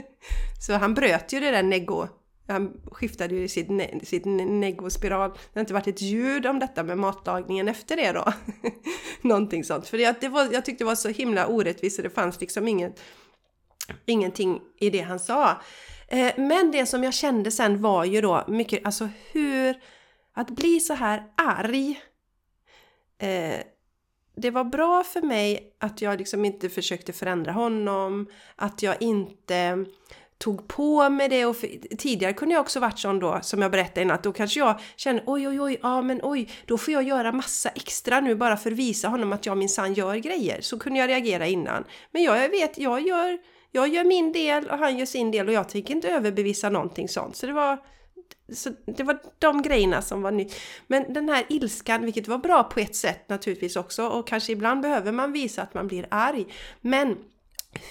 [0.66, 2.08] så han bröt ju det där neggo.
[2.48, 5.30] Han skiftade ju sitt, ne sitt neggospiral.
[5.30, 8.32] Det har inte varit ett ljud om detta med matlagningen efter det då.
[9.28, 9.88] Någonting sånt.
[9.88, 12.68] För det, det var, jag tyckte det var så himla orättvist så det fanns liksom
[12.68, 13.00] inget,
[14.06, 15.62] ingenting i det han sa.
[16.08, 19.76] Eh, men det som jag kände sen var ju då mycket, alltså hur
[20.36, 22.00] att bli så här arg.
[23.18, 23.60] Eh,
[24.36, 29.84] det var bra för mig att jag liksom inte försökte förändra honom, att jag inte
[30.38, 31.46] tog på mig det.
[31.46, 34.32] Och för, tidigare kunde jag också varit sån då som jag berättade innan att då
[34.32, 38.20] kanske jag känner oj oj oj ja men oj då får jag göra massa extra
[38.20, 40.60] nu bara för att visa honom att jag minsann gör grejer.
[40.60, 41.84] Så kunde jag reagera innan.
[42.10, 43.38] Men jag vet jag gör
[43.70, 47.08] jag gör min del och han gör sin del och jag tänker inte överbevisa någonting
[47.08, 47.36] sånt.
[47.36, 47.78] Så det var
[48.52, 50.54] så det var de grejerna som var nytt.
[50.86, 54.80] Men den här ilskan, vilket var bra på ett sätt naturligtvis också och kanske ibland
[54.80, 56.46] behöver man visa att man blir arg.
[56.80, 57.16] Men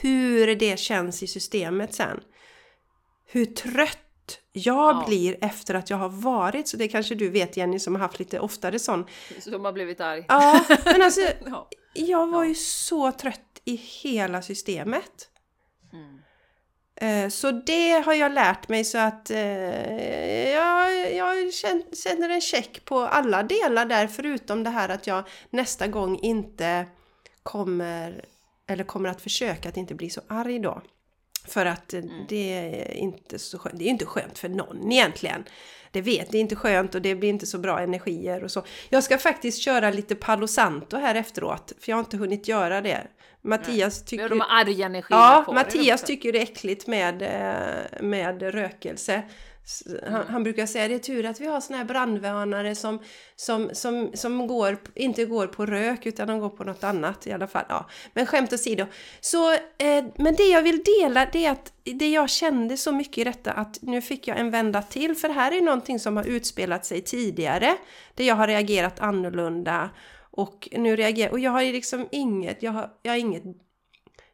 [0.02, 2.20] hur det känns i systemet sen.
[3.26, 4.00] Hur trött
[4.52, 5.04] jag ja.
[5.08, 8.20] blir efter att jag har varit, så det kanske du vet Jenny som har haft
[8.20, 9.06] lite oftare sån.
[9.40, 10.26] Som har blivit arg.
[10.28, 11.22] Ja, men alltså
[11.94, 15.30] jag var ju så trött i hela systemet.
[17.02, 21.54] Eh, så det har jag lärt mig så att eh, jag, jag
[22.04, 26.86] känner en check på alla delar där förutom det här att jag nästa gång inte
[27.44, 28.26] kommer
[28.68, 30.82] eller kommer att försöka att inte bli så arg då.
[31.48, 32.26] För att mm.
[32.30, 33.80] det är inte så skönt.
[33.80, 35.44] Det är inte skönt för någon egentligen.
[35.92, 38.64] Det vet, det är inte skönt och det blir inte så bra energier och så.
[38.90, 42.82] Jag ska faktiskt köra lite Palo Santo här efteråt, för jag har inte hunnit göra
[42.82, 43.08] det.
[43.46, 44.30] Mattias tycker...
[44.30, 49.24] De arga energin Ja, Mattias tycker det är äckligt med, eh, med rökelse.
[50.04, 50.28] Han, mm.
[50.28, 53.00] han, brukar säga det är tur att vi har såna här brandvarnare som,
[53.36, 57.32] som, som, som går, inte går på rök utan de går på något annat i
[57.32, 57.66] alla fall.
[57.70, 57.90] Ja.
[58.14, 58.86] Men skämt åsido.
[59.22, 63.18] Så, eh, men det jag vill dela det är att det jag kände så mycket
[63.18, 66.18] i detta att nu fick jag en vända till för det här är någonting som
[66.18, 67.78] har utspelat sig tidigare.
[68.16, 69.90] Där jag har reagerat annorlunda
[70.36, 73.44] och nu reagerar och jag har ju liksom inget, jag har, jag har inget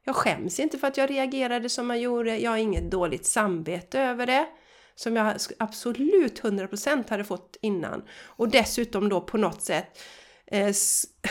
[0.03, 3.99] jag skäms inte för att jag reagerade som jag gjorde, jag har inget dåligt samvete
[3.99, 4.47] över det
[4.95, 8.03] som jag absolut 100% hade fått innan.
[8.23, 9.99] Och dessutom då på något sätt
[10.47, 10.73] eh,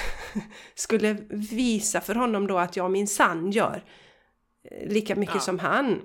[0.75, 3.85] skulle visa för honom då att jag min sann gör
[4.71, 5.41] eh, lika mycket ja.
[5.41, 6.01] som han.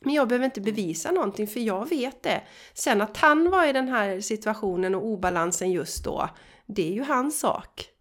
[0.00, 2.42] Men jag behöver inte bevisa någonting för jag vet det.
[2.74, 6.28] Sen att han var i den här situationen och obalansen just då,
[6.66, 7.93] det är ju hans sak.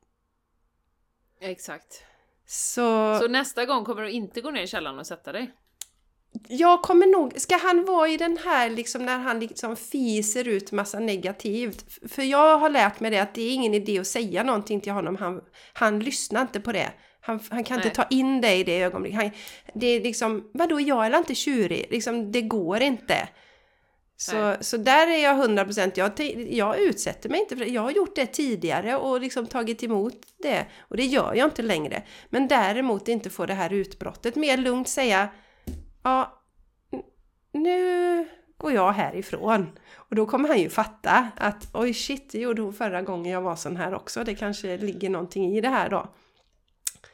[1.44, 2.04] Exakt.
[2.46, 5.52] Så, så nästa gång kommer du inte gå ner i källaren och sätta dig?
[6.48, 10.72] jag kommer nog, ska han vara i den här liksom när han liksom fiser ut
[10.72, 11.86] massa negativt?
[12.12, 14.92] För jag har lärt mig det att det är ingen idé att säga någonting till
[14.92, 15.42] honom, han,
[15.74, 16.92] han lyssnar inte på det.
[17.22, 17.86] Han, han kan Nej.
[17.86, 19.22] inte ta in det i det ögonblicket.
[19.22, 19.32] Han,
[19.74, 21.88] det är liksom, vadå jag är inte tjurig?
[21.92, 23.28] Liksom, det går inte.
[24.32, 26.20] Så, så där är jag 100%, jag,
[26.52, 27.72] jag utsätter mig inte för det.
[27.72, 30.66] Jag har gjort det tidigare och liksom tagit emot det.
[30.80, 32.04] Och det gör jag inte längre.
[32.30, 34.36] Men däremot inte få det här utbrottet.
[34.36, 35.30] Mer lugnt säga
[36.04, 36.44] ja,
[37.52, 39.80] nu går jag härifrån.
[39.96, 43.42] Och då kommer han ju fatta att oj shit, det gjorde hon förra gången jag
[43.42, 44.24] var sån här också.
[44.24, 46.14] Det kanske ligger någonting i det här då.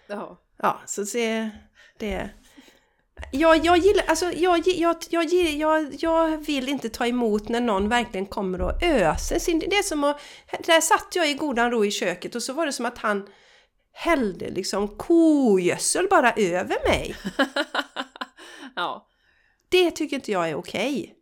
[0.07, 0.41] Ja.
[0.57, 1.49] Ja, så se
[1.97, 2.29] det.
[3.31, 7.89] Jag, jag gillar, alltså jag, jag, jag, jag, jag vill inte ta emot när någon
[7.89, 9.59] verkligen kommer och öser sin...
[9.59, 10.21] Det är som att...
[10.65, 13.27] Där satt jag i godan ro i köket och så var det som att han
[13.91, 17.15] hällde liksom kogödsel bara över mig.
[18.75, 19.07] Ja.
[19.69, 21.15] Det tycker inte jag är okej.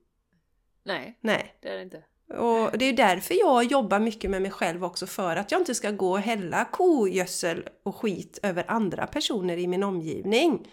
[0.86, 2.04] Nej, Nej, det är det inte.
[2.38, 5.76] Och det är därför jag jobbar mycket med mig själv också, för att jag inte
[5.76, 10.68] ska gå och hälla kogödsel och skit över andra personer i min omgivning.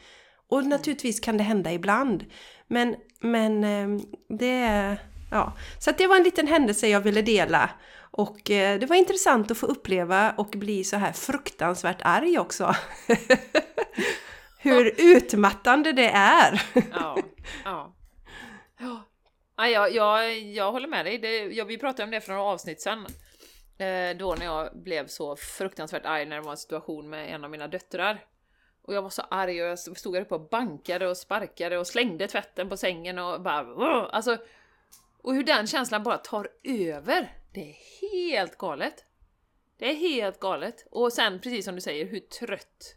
[0.49, 2.25] Och naturligtvis kan det hända ibland.
[2.67, 4.97] Men, men eh, det.
[5.31, 5.53] Ja.
[5.79, 7.71] Så det var en liten händelse jag ville dela.
[8.11, 12.75] Och eh, det var intressant att få uppleva och bli så här fruktansvärt arg också.
[14.59, 16.63] Hur utmattande det är!
[16.93, 17.19] ja,
[17.65, 17.95] ja.
[19.57, 21.19] Ja, jag, jag, jag håller med dig.
[21.19, 23.07] Det, jag, vi pratade om det för några avsnitt sedan.
[23.79, 27.45] Eh, då när jag blev så fruktansvärt arg när det var en situation med en
[27.45, 28.25] av mina döttrar.
[28.85, 31.87] Och jag var så arg och jag stod där uppe och bankade och sparkade och
[31.87, 34.07] slängde tvätten på sängen och bara...
[34.07, 34.39] Alltså,
[35.23, 37.33] och hur den känslan bara tar över.
[37.55, 39.05] Det är helt galet.
[39.79, 40.87] Det är helt galet.
[40.91, 42.97] Och sen precis som du säger, hur trött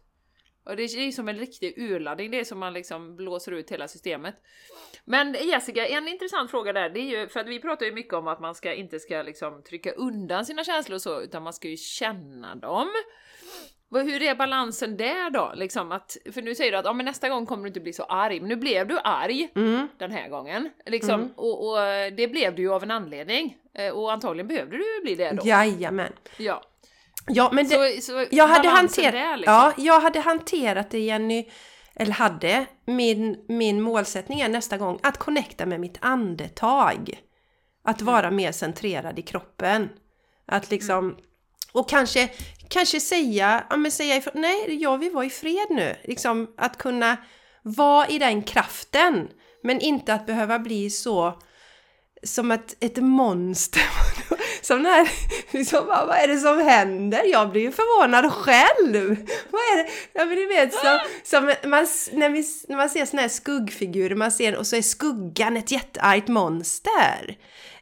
[0.68, 3.88] och det är som en riktig urladdning, det är som man liksom blåser ut hela
[3.88, 4.34] systemet.
[5.04, 8.14] Men Jessica, en intressant fråga där, det är ju, för att vi pratar ju mycket
[8.14, 11.52] om att man ska, inte ska liksom trycka undan sina känslor och så, utan man
[11.52, 12.88] ska ju känna dem.
[13.90, 15.52] Hur är balansen där då?
[15.54, 17.92] Liksom att, för nu säger du att ja, men nästa gång kommer du inte bli
[17.92, 19.88] så arg, men nu blev du arg mm.
[19.98, 20.70] den här gången.
[20.86, 21.32] Liksom, mm.
[21.36, 21.78] och, och,
[22.16, 23.56] det blev du ju av en anledning.
[23.74, 25.48] Eh, och antagligen behövde du bli det då.
[25.48, 26.12] Jajamän.
[26.36, 26.62] Ja.
[27.26, 29.54] Ja, men det, så, så jag, hade hanter, där, liksom.
[29.54, 31.48] ja, jag hade hanterat det Jenny,
[31.96, 37.22] eller hade, min, min målsättning är nästa gång att connecta med mitt andetag.
[37.84, 38.36] Att vara mm.
[38.36, 39.88] mer centrerad i kroppen.
[40.46, 41.16] Att liksom, mm.
[41.72, 42.28] och kanske,
[42.68, 45.96] kanske säga, ja men säga ifrån, nej jag vill vara i fred nu.
[46.04, 47.16] Liksom att kunna
[47.62, 49.28] vara i den kraften.
[49.62, 51.38] Men inte att behöva bli så
[52.22, 53.82] som ett, ett monster.
[54.62, 55.08] som när,
[55.56, 57.24] liksom, vad är det som händer?
[57.24, 59.08] Jag blir ju förvånad själv!
[59.50, 59.90] Vad är det?
[60.12, 64.14] Ja men du vet som, som man, när, vi, när man ser såna här skuggfigurer,
[64.14, 67.36] man ser, och så är skuggan ett jätteargt monster.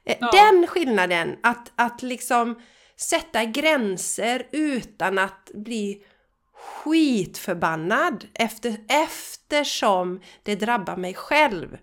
[0.04, 0.30] Eh, ja.
[0.32, 2.60] Den skillnaden, att, att liksom
[2.96, 6.04] sätta gränser utan att bli
[6.54, 11.78] skitförbannad efter, eftersom det drabbar mig själv.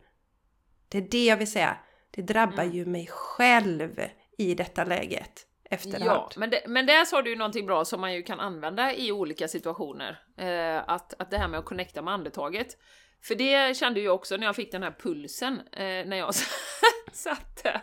[0.90, 1.78] Det är det jag vill säga.
[2.12, 2.76] Det drabbar mm.
[2.76, 4.02] ju mig själv
[4.38, 6.06] i detta läget efterhand.
[6.06, 8.94] Ja, men, det, men där sa du ju någonting bra som man ju kan använda
[8.94, 10.20] i olika situationer.
[10.38, 12.78] Eh, att, att det här med att connecta med andetaget.
[13.24, 16.34] För det kände jag också när jag fick den här pulsen eh, när jag
[17.12, 17.82] satt där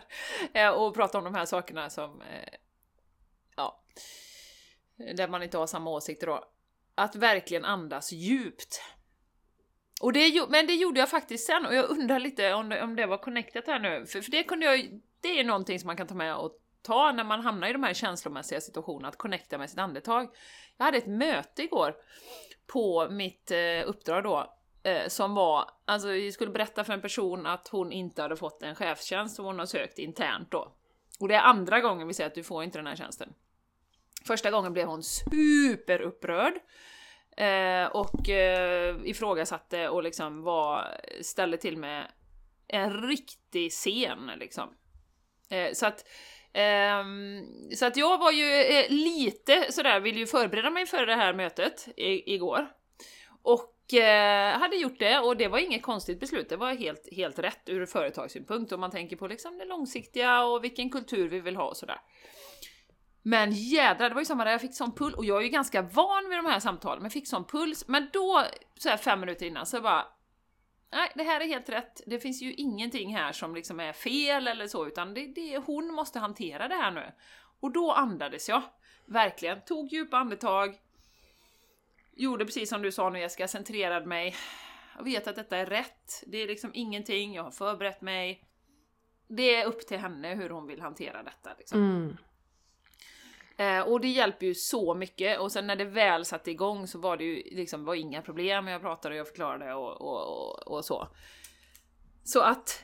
[0.53, 2.23] eh, och pratade om de här sakerna som...
[5.15, 6.43] Där man inte har samma åsikter då.
[6.95, 8.81] Att verkligen andas djupt.
[10.01, 12.95] Och det, men det gjorde jag faktiskt sen och jag undrar lite om det, om
[12.95, 15.97] det var connectat här nu, för, för det kunde jag det är någonting som man
[15.97, 19.57] kan ta med och ta när man hamnar i de här känslomässiga situationerna, att connecta
[19.57, 20.29] med sitt andetag.
[20.77, 21.95] Jag hade ett möte igår
[22.67, 27.45] på mitt eh, uppdrag då, eh, som var, alltså vi skulle berätta för en person
[27.45, 30.71] att hon inte hade fått en chefstjänst som hon har sökt internt då.
[31.19, 33.33] Och det är andra gången vi säger att du får inte den här tjänsten.
[34.25, 36.53] Första gången blev hon superupprörd
[37.37, 42.11] eh, och eh, ifrågasatte och liksom var, ställde till med
[42.67, 44.69] en riktig scen liksom.
[45.49, 46.05] Eh, så att
[46.53, 51.15] Um, så att jag var ju eh, lite sådär, ville ju förbereda mig för det
[51.15, 52.67] här mötet i, igår.
[53.43, 57.39] Och eh, hade gjort det och det var inget konstigt beslut, det var helt, helt
[57.39, 61.55] rätt ur företagssynpunkt om man tänker på liksom det långsiktiga och vilken kultur vi vill
[61.55, 61.99] ha och sådär.
[63.23, 65.49] Men jädrar, det var ju samma där, jag fick sån puls och jag är ju
[65.49, 67.87] ganska van vid de här samtalen, men fick sån puls.
[67.87, 68.43] Men då,
[68.77, 70.05] så här fem minuter innan, så bara
[70.91, 72.01] nej, det här är helt rätt.
[72.05, 75.93] Det finns ju ingenting här som liksom är fel eller så, utan det, det, hon
[75.93, 77.11] måste hantera det här nu.
[77.59, 78.61] Och då andades jag.
[79.05, 79.61] Verkligen.
[79.61, 80.77] Tog djupa andetag.
[82.15, 84.35] Gjorde precis som du sa nu Jessica, centrerade mig.
[84.97, 86.23] Jag vet att detta är rätt.
[86.27, 88.45] Det är liksom ingenting, jag har förberett mig.
[89.27, 91.49] Det är upp till henne hur hon vill hantera detta.
[91.57, 91.79] Liksom.
[91.79, 92.17] Mm.
[93.61, 96.99] Eh, och det hjälper ju så mycket och sen när det väl satte igång så
[96.99, 98.67] var det ju liksom var inga problem.
[98.67, 101.07] Jag pratade och jag förklarade och, och, och, och så.
[102.23, 102.83] Så att...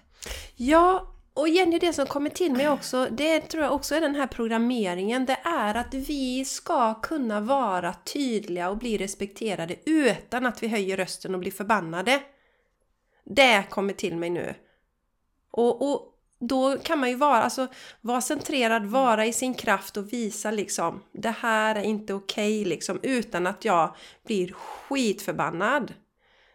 [0.55, 4.15] Ja, och Jenny, det som kommer till mig också, det tror jag också är den
[4.15, 10.63] här programmeringen, det är att vi ska kunna vara tydliga och bli respekterade utan att
[10.63, 12.21] vi höjer rösten och blir förbannade.
[13.23, 14.55] Det kommer till mig nu.
[15.51, 17.67] Och, och då kan man ju vara, alltså,
[18.01, 22.69] vara centrerad, vara i sin kraft och visa liksom det här är inte okej okay,
[22.69, 23.95] liksom utan att jag
[24.25, 25.93] blir skitförbannad.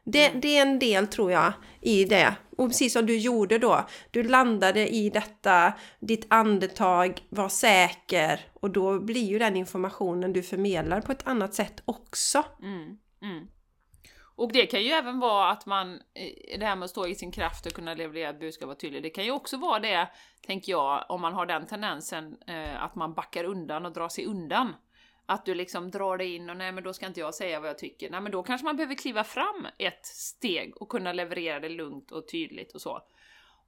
[0.04, 0.40] Det, mm.
[0.40, 2.34] det är en del tror jag i det.
[2.56, 3.86] Och precis som du gjorde då.
[4.10, 10.42] Du landade i detta, ditt andetag, var säker och då blir ju den informationen du
[10.42, 12.44] förmedlar på ett annat sätt också.
[12.62, 13.46] Mm, mm.
[14.34, 17.14] Och det kan ju även vara att man, eh, det här med att stå i
[17.14, 20.08] sin kraft och kunna leverera ett budskap och tydligt, det kan ju också vara det,
[20.46, 24.26] tänker jag, om man har den tendensen eh, att man backar undan och drar sig
[24.26, 24.74] undan.
[25.26, 27.68] Att du liksom drar dig in och nej men då ska inte jag säga vad
[27.68, 28.10] jag tycker.
[28.10, 32.12] Nej men då kanske man behöver kliva fram ett steg och kunna leverera det lugnt
[32.12, 33.02] och tydligt och så.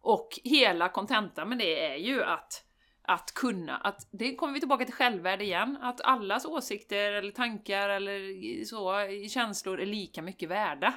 [0.00, 2.64] Och hela kontentan med det är ju att
[3.06, 7.88] att kunna, att det kommer vi tillbaka till självvärde igen, att allas åsikter eller tankar
[7.88, 8.92] eller så,
[9.28, 10.94] känslor är lika mycket värda.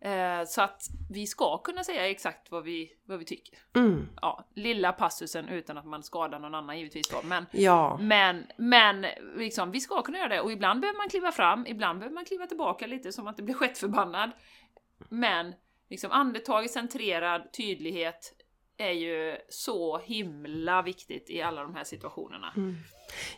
[0.00, 3.58] Eh, så att vi ska kunna säga exakt vad vi, vad vi tycker.
[3.76, 4.08] Mm.
[4.22, 7.98] Ja, lilla passusen utan att man skadar någon annan givetvis då, men, Ja.
[8.00, 11.98] men, men liksom, vi ska kunna göra det och ibland behöver man kliva fram, ibland
[11.98, 14.30] behöver man kliva tillbaka lite som att det blir sketförbannad.
[15.08, 15.54] Men
[15.88, 18.39] liksom andetaget, centrerad, tydlighet
[18.80, 22.52] är ju så himla viktigt i alla de här situationerna.
[22.56, 22.76] Mm.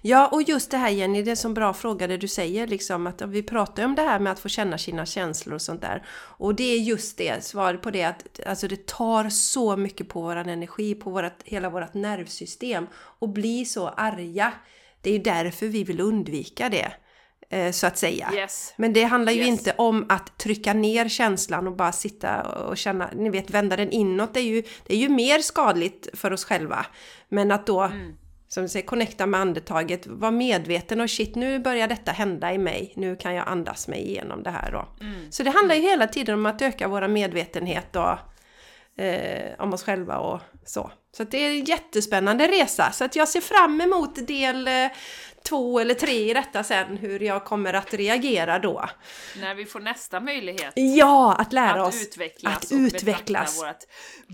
[0.02, 2.66] Ja, och just det här Jenny, det är en sån bra fråga det du säger
[2.66, 5.62] liksom att vi pratar ju om det här med att få känna sina känslor och
[5.62, 6.07] sånt där.
[6.38, 10.20] Och det är just det, svaret på det att alltså det tar så mycket på
[10.20, 14.52] våran energi, på vårat, hela vårt nervsystem och bli så arga.
[15.00, 16.92] Det är ju därför vi vill undvika det,
[17.72, 18.30] så att säga.
[18.34, 18.74] Yes.
[18.76, 19.48] Men det handlar ju Yes.
[19.48, 23.90] inte om att trycka ner känslan och bara sitta och känna, ni vet vända den
[23.90, 26.86] inåt, det är ju, det är ju mer skadligt för oss själva.
[27.28, 28.12] Men att då, Mm.
[28.48, 32.58] som du säger, connecta med andetaget, vara medveten och shit nu börjar detta hända i
[32.58, 34.88] mig, nu kan jag andas mig igenom det här då.
[35.04, 35.32] Mm.
[35.32, 38.18] Så det handlar ju hela tiden om att öka vår medvetenhet och,
[39.02, 40.90] eh, om oss själva och så.
[41.16, 44.86] Så det är en jättespännande resa, så att jag ser fram emot del eh,
[45.44, 48.88] två eller tre i detta sen, hur jag kommer att reagera då.
[49.40, 53.62] När vi får nästa möjlighet Ja, att lära att oss utvecklas att och utvecklas.
[53.62, 53.78] vårt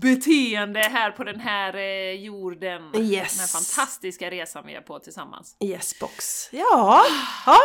[0.01, 2.81] beteende här på den här eh, jorden.
[2.95, 3.33] Yes.
[3.33, 5.55] Den här fantastiska resan vi är på tillsammans.
[5.63, 6.49] Yes box.
[6.51, 7.05] Ja,
[7.45, 7.57] ja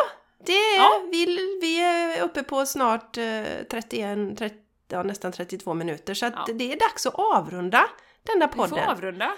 [0.46, 1.02] det Ja.
[1.12, 1.26] Vi,
[1.61, 4.57] vi är uppe på snart eh, 31, 30,
[4.88, 6.54] ja, nästan 32 minuter så att Ja.
[6.54, 7.85] det är dags att avrunda
[8.26, 8.88] denna Vi får podden.
[8.88, 9.33] avrunda.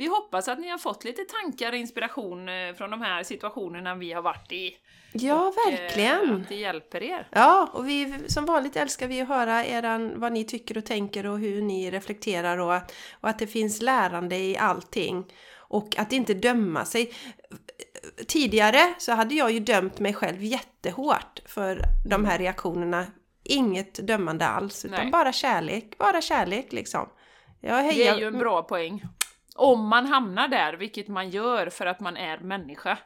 [0.00, 3.94] Vi hoppas att ni har fått lite tankar och inspiration eh, från de här situationerna
[3.94, 4.76] vi har varit i.
[5.12, 6.34] Ja, Och, eh, verkligen.
[6.42, 7.28] Att det hjälper er.
[7.32, 11.26] Ja, och vi, som vanligt älskar vi att höra eran, vad ni tycker och tänker
[11.26, 12.74] och hur ni reflekterar och,
[13.20, 15.24] och att det finns lärande i allting.
[15.56, 17.12] Och att inte döma sig.
[18.26, 23.06] Tidigare så hade jag ju dömt mig själv jättehårt för de här reaktionerna.
[23.44, 25.10] Inget dömande alls, utan Nej.
[25.10, 25.98] bara kärlek.
[25.98, 27.08] Bara kärlek liksom.
[27.60, 28.14] Jag Det hejar.
[28.14, 29.02] är ju en bra poäng.
[29.56, 32.98] Om man hamnar där, vilket man gör för att man är människa,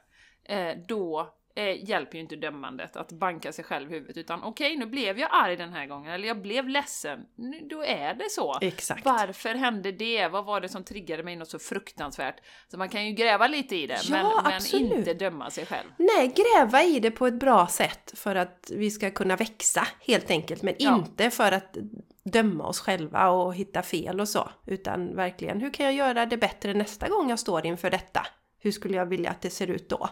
[0.45, 4.77] eh, då eh, hjälper ju inte dömandet att banka sig själv i huvudet, utan okej,
[4.77, 7.27] nu blev jag arg den här gången, eller jag blev ledsen.
[7.37, 8.59] Nu, då är det så.
[8.61, 9.05] Exakt.
[9.05, 10.29] Varför hände det?
[10.29, 12.37] Vad var det som triggade mig något så fruktansvärt?
[12.71, 14.53] Så man kan ju gräva lite i det, Ja, men,
[14.83, 15.89] men inte döma sig själv.
[15.99, 20.31] Nej, gräva i det på ett bra sätt för att vi ska kunna växa helt
[20.31, 20.63] enkelt.
[20.63, 20.97] Men Ja.
[20.97, 21.77] inte för att
[22.25, 24.51] döma oss själva och hitta fel och så.
[24.67, 28.27] Utan verkligen, hur kan jag göra det bättre nästa gång jag står inför detta?
[28.59, 30.09] Hur skulle jag vilja att det ser ut då?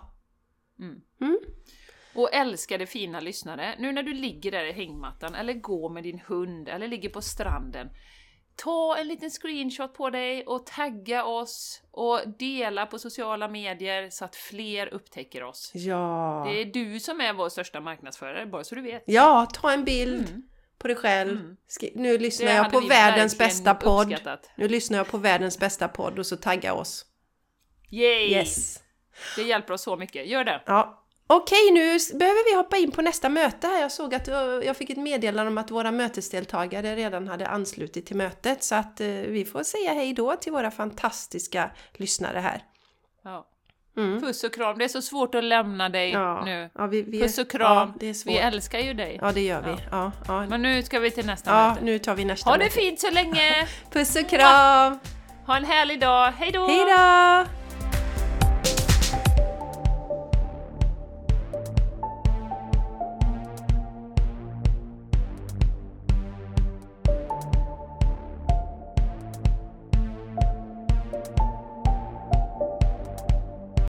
[2.15, 6.21] Och älskade fina lyssnare, nu när du ligger där i hängmattan eller går med din
[6.27, 7.91] hund eller ligger på stranden,
[8.57, 14.25] ta en liten screenshot på dig och tagga oss och dela på sociala medier så
[14.25, 15.71] att fler upptäcker oss.
[15.75, 16.45] Ja.
[16.49, 19.03] Det är du som är vår största marknadsförare, bara så du vet.
[19.07, 20.43] Ja, ta en bild Mm.
[20.83, 21.57] På dig själv.
[21.69, 24.13] Skri- nu lyssnar Det jag på världens bästa podd.
[24.13, 24.51] uppskattat.
[24.57, 27.07] Nu lyssnar jag på världens bästa podd och så tagga oss.
[27.91, 28.31] Yay!
[28.31, 28.81] Yes.
[29.37, 30.63] Det hjälper oss så mycket, gör det!
[30.67, 30.99] Ja.
[31.27, 33.81] Okej, nu behöver vi hoppa in på nästa möte här.
[33.81, 38.07] Jag såg att uh, jag fick ett meddelande om att våra mötesdeltagare redan hade anslutit
[38.07, 38.63] till mötet.
[38.63, 42.65] Så att uh, vi får säga hej då till våra fantastiska lyssnare här.
[43.25, 43.49] Ja.
[43.97, 44.21] Mm.
[44.21, 46.71] Puss och kram, det är så svårt att lämna dig Ja, nu.
[46.75, 49.19] ja, vi, vi, Puss och kram, Ja, det vi älskar ju dig.
[49.23, 49.77] Ja, det gör vi.
[49.91, 50.13] Ja.
[50.49, 51.85] Men nu ska vi till nästa ja möte.
[51.85, 52.75] nu tar vi nästa Ha det möte.
[52.77, 53.69] fint så länge!
[53.93, 54.99] Puss och kram!
[55.47, 56.67] Ha en härlig dag, hej då!
[56.67, 56.79] Hej
[57.47, 57.62] då!